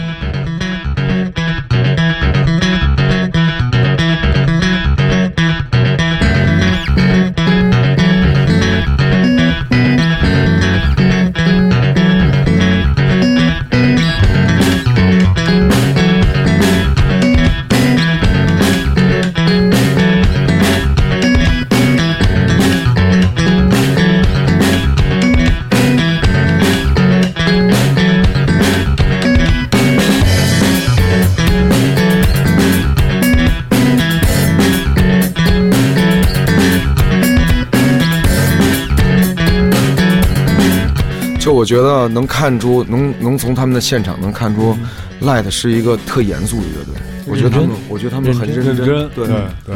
[41.57, 44.77] 我觉得能看出，能能从他们的现场能看出
[45.23, 46.93] ，Light 是一个特严肃的乐队。
[47.25, 49.25] 我觉得他们，我觉得他们很认认真，对。
[49.25, 49.75] 对。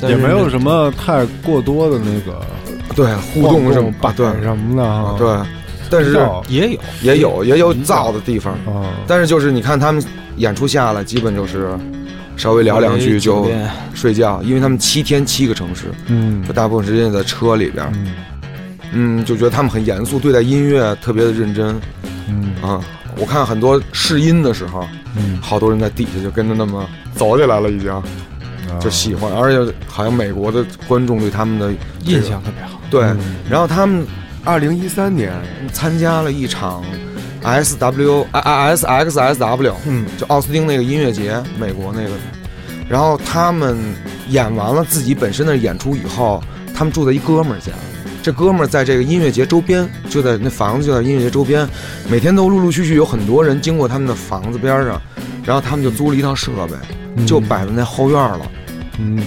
[0.00, 2.40] 对，也没有什么太过多的那个
[2.94, 4.24] 对互动什么吧对。
[4.42, 5.16] 什么的啊。
[5.18, 5.36] 对，
[5.90, 6.16] 但是
[6.48, 6.80] 也有。
[7.02, 10.00] 也有也有燥的地方，啊，但是就是你看他们
[10.36, 11.76] 演出下来，基本就是
[12.36, 13.50] 稍微聊两句就
[13.92, 16.44] 睡觉，因为他们七天七个城市，嗯。
[16.54, 18.14] 大部分时间在车里边，嗯
[18.92, 21.80] 嗯，就觉得他们很严肃，对待音乐特别的认真
[22.28, 22.80] 嗯啊。
[23.18, 28.02] 我看很多试音的时候，嗯，好多人在底下就跟着那么走起来了，已经啊
[28.80, 32.80] 就喜欢，而且好像美国的观众对他们的这个印象特别好。
[32.90, 33.18] 对，嗯
[33.50, 34.06] 然后他们
[34.44, 35.30] 二零一三年
[35.72, 36.82] 参加了一场
[37.42, 42.10] S W S X S W，嗯，就奥斯汀那个音乐节，美国那个。
[42.88, 43.76] 然后他们
[44.28, 46.42] 演完了自己本身的演出以后，
[46.74, 47.72] 他们住在一哥们儿家。
[48.22, 51.68] 这哥们儿在这个音乐节周边，就在那房子就在音乐节周边，
[52.08, 55.02] 每天都陆陆续续有很多人经过他们的房子边上，
[55.44, 58.40] 然后他们就租了一套设备，就摆在那后院了。
[58.98, 59.20] 嗯。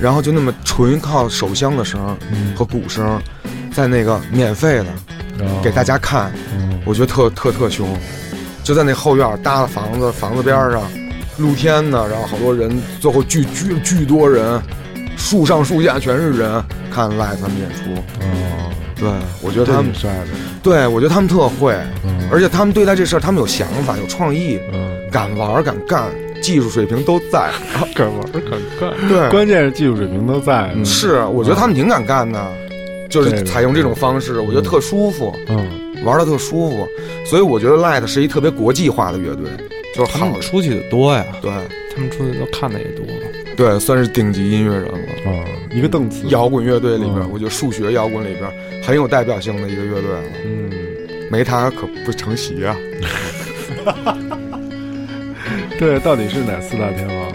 [0.00, 3.20] 然后就那么纯靠手枪的声嗯和鼓声，
[3.70, 4.86] 在那个免费的
[5.44, 6.80] 哦给大家看，嗯。
[6.86, 7.86] 我觉得特特特凶，
[8.64, 10.82] 就在那后院搭了房子，房子边上
[11.36, 14.60] 露天的，然后好多人，最后巨巨巨多人，
[15.20, 17.94] 树上树下全是人看 Light 他们演出。
[18.20, 19.08] 哦，对，
[19.40, 20.26] 我觉得他们挺，帅的，
[20.62, 26.10] 对我觉得他们特会，嗯而且他们对待这事儿，他们有想法，有创意，嗯，敢玩敢干，
[26.42, 27.50] 技术水平都在。
[27.94, 28.42] 敢玩敢
[28.80, 30.84] 干，对，关键是技术水平都在，嗯。
[30.84, 32.52] 是，我觉得他们挺敢干的，
[33.08, 35.68] 就是采用这种方式，我觉得特舒服，嗯，
[36.04, 36.88] 玩的特舒服。
[37.26, 39.46] 所以我觉得 Light 是一特别国际化的乐队，
[39.94, 41.50] 就是好出去的多呀，对。
[41.92, 43.04] 他们出去都看的也多。
[43.56, 44.98] 对，算是顶级音乐人了。
[45.30, 48.50] 啊，一个邓紫，摇滚乐队里边，嗯我觉得数学摇滚里边
[48.82, 50.70] 很有代表性的一个乐队了，嗯，
[51.30, 52.76] 没他可不成席啊。
[55.78, 57.32] 对，到底是哪四大天王？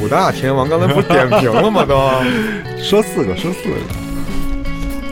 [0.00, 1.84] 五大天王刚才不是点评了吗？
[1.84, 1.94] 都
[2.82, 3.74] 说四个，说四个，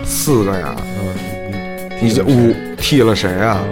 [0.04, 3.58] 四个呀，嗯，你这五替了谁啊？
[3.58, 3.64] 啊，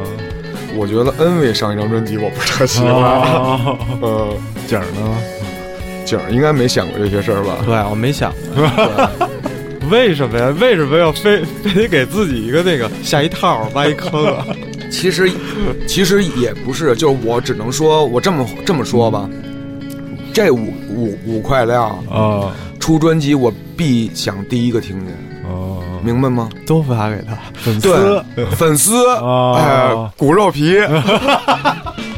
[0.77, 4.29] 我觉得恩伟上一张专辑我不是特喜欢，啊， 呃，
[4.67, 5.17] 景儿呢？
[6.11, 7.59] 景儿应该没想过这些事儿吧？
[7.65, 9.29] 对，我没想过，
[9.91, 10.53] 为什么呀？
[10.61, 14.45] 为什么要非非得给自己一个那个下一套挖一坑啊？
[14.91, 15.31] 其实，
[15.87, 19.31] 其实也不是，就是我只能说，我这么这么说吧，
[20.33, 22.51] 这五五五块料啊，
[22.81, 25.15] 出专辑，我必想第一个听见，
[25.49, 26.49] 哦，明白吗？
[26.67, 28.25] 都发给他，粉丝，
[28.57, 30.77] 粉丝，啊哎，骨肉皮，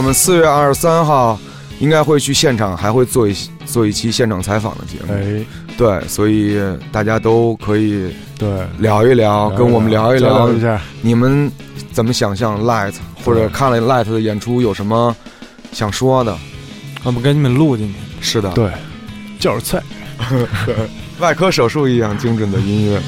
[0.00, 1.38] 我们四月二十三号
[1.78, 3.36] 应该会去现场，还会做一
[3.66, 5.12] 做一期现场采访的节目。
[5.12, 5.44] 哎，
[5.76, 6.58] 对，所以
[6.90, 8.48] 大家都可以对，
[8.78, 11.52] 聊一聊，跟我们聊一聊一下，你们
[11.92, 15.14] 怎么想象 Light，或者看了 Light 的演出有什么
[15.70, 16.34] 想说的？
[17.02, 17.94] 我们给你们录进去。
[18.22, 18.70] 是的，对，
[19.38, 19.82] 就是菜，
[21.20, 22.98] 外科手术一样精准的音乐。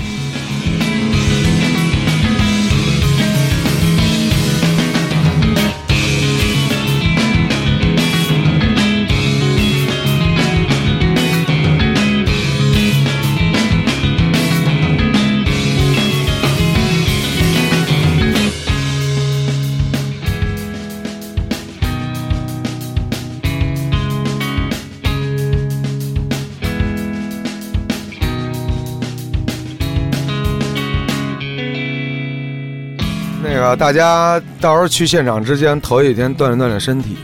[33.72, 37.16] 个大家到时候去现场之前，头几天锻炼锻炼身体，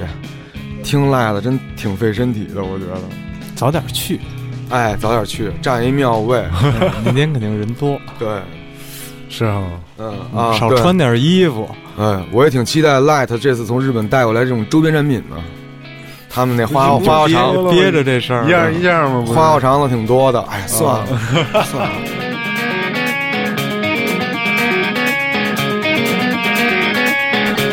[0.82, 2.94] 听 Light 真挺费身体的，我觉得。
[3.54, 4.20] 早点去，
[4.70, 6.42] 哎，早点去，占一庙位。
[7.04, 8.28] 明天肯定人多， 对，
[9.28, 9.62] 是啊，
[9.98, 11.68] 嗯啊，少穿点衣服。
[11.98, 15.36] 哎，我也挺期待 Light 这次从日本带过来这种周边产品呢。
[16.30, 21.06] 他们那花花花憋肠憋着这事儿，一样一样嘛，花花肠子挺多的，哎，算了，
[21.64, 21.94] 算了。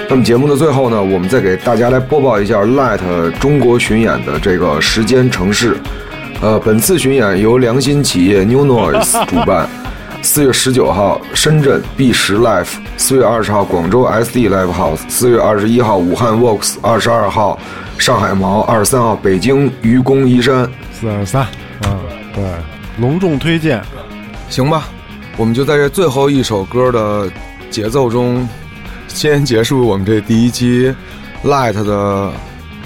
[0.07, 5.75] 那么节目的最后呢，我们再给大家来播报一下 Light 中国巡演的这个时间、城市。
[6.41, 9.67] 呃，本次巡演由良心企业 New Noise 主办，
[10.21, 17.59] 四月十九号深圳 B 十 Live，四月二十号广州 SD Live House，四月二十一号武汉 Vox，二十二号
[17.97, 20.69] 上海毛，二十三号北京愚公移山。
[20.93, 21.47] 四二三，
[21.87, 21.99] 嗯，
[22.33, 22.43] 对，
[22.99, 23.81] 隆重推荐，
[24.49, 24.87] 行吧，
[25.35, 27.29] 我们就在这最后一首歌的
[27.71, 28.47] 节奏中，
[29.15, 30.93] 先结束我们这第一期
[31.43, 32.31] Light 的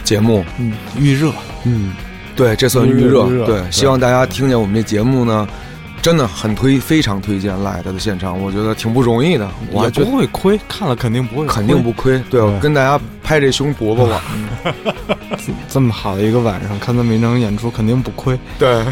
[0.04, 0.46] 节目。
[0.60, 1.32] 嗯，预热，
[1.66, 1.92] 嗯，
[2.36, 5.48] 对，这算预预热对，对希望大家听见我们这节目呢，
[6.04, 12.22] 真的很推，非常推荐 Light 的现场，我觉得挺不容易的，我还觉得不会亏，看了肯定不会亏，肯定不亏。
[12.30, 14.22] 对，我跟大家拍这胸脯子了。
[15.68, 18.38] 这么好的一个晚上看这么一场演出，肯定不亏。
[18.60, 18.86] 对，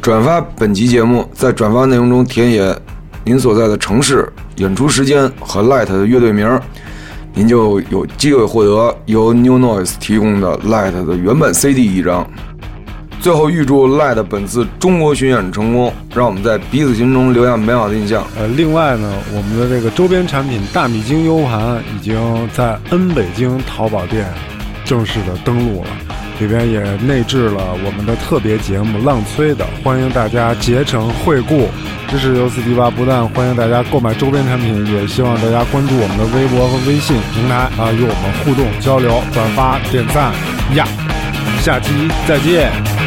[0.00, 2.74] 转发本集节目，在转发内容中填写
[3.24, 6.60] 您所在的城市、演出时间和 Light 的乐队名，
[7.34, 12.28] 您就有机会获得由 New Noise 提供的 Light 的原版 CD 一张。
[13.20, 18.26] 最后预祝 Light 本次中国巡演成功，让我们在彼此心中留下美好的印象。
[18.36, 22.18] 呃，另外呢，我们的这个周边产品大米精 U 盘已经
[22.52, 24.26] 在 N 北京淘宝店
[24.84, 25.90] 正式的登录了，
[26.42, 31.68] 里边也内置了我们的特别节目《浪催》的，欢迎大家竭诚惠顾，
[32.08, 32.90] 支持游四迪吧。
[32.90, 40.32] 不但欢迎大家购买周边产品，也希望大家关注我们的微博和微信平台啊，与我们互动交流、转发、点赞
[40.74, 40.84] 呀。
[41.60, 41.92] 下期
[42.26, 43.01] 再见。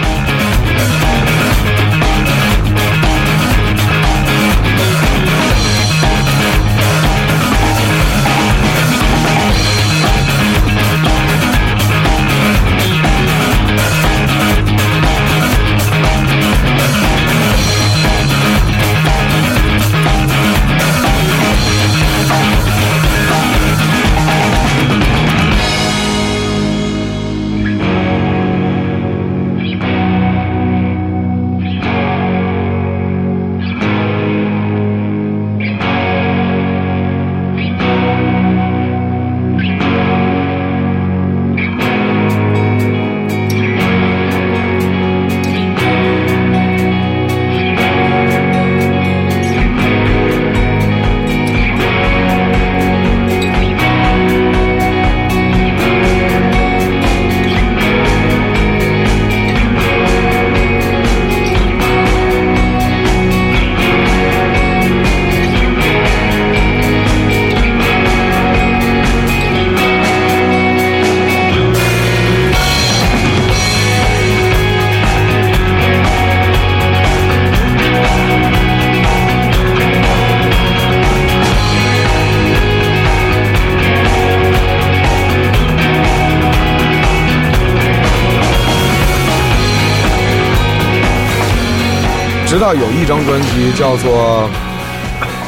[92.65, 94.49] 直到有一张专辑叫做，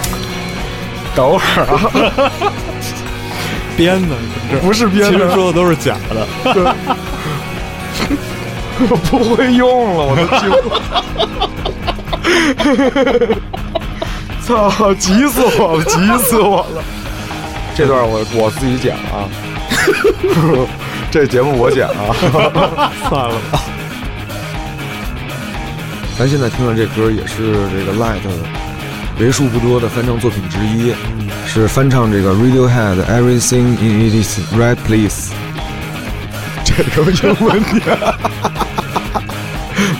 [1.15, 1.89] 等会儿啊，
[3.75, 4.15] 编的，
[4.61, 6.27] 不是编的，其实说的都是假的。
[8.79, 10.27] 我不会用了，我都。
[14.45, 16.83] 操，急死我了，急死我了！
[17.75, 19.25] 这段我我自己剪了啊，
[21.09, 21.91] 这节目我剪啊，
[23.09, 23.59] 算了吧。
[26.17, 28.21] 咱现在听的这歌也是这个 Light
[29.19, 30.93] 为数不多的翻唱作品之一，
[31.47, 35.31] 是翻唱这个 Radiohead Everything in Its Right Please。
[36.63, 37.81] 这个英文点，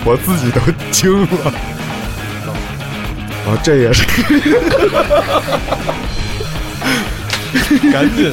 [0.05, 0.59] 我自己都
[0.91, 1.28] 惊了。
[3.47, 4.03] 啊，这也是，
[7.91, 8.32] 赶紧的。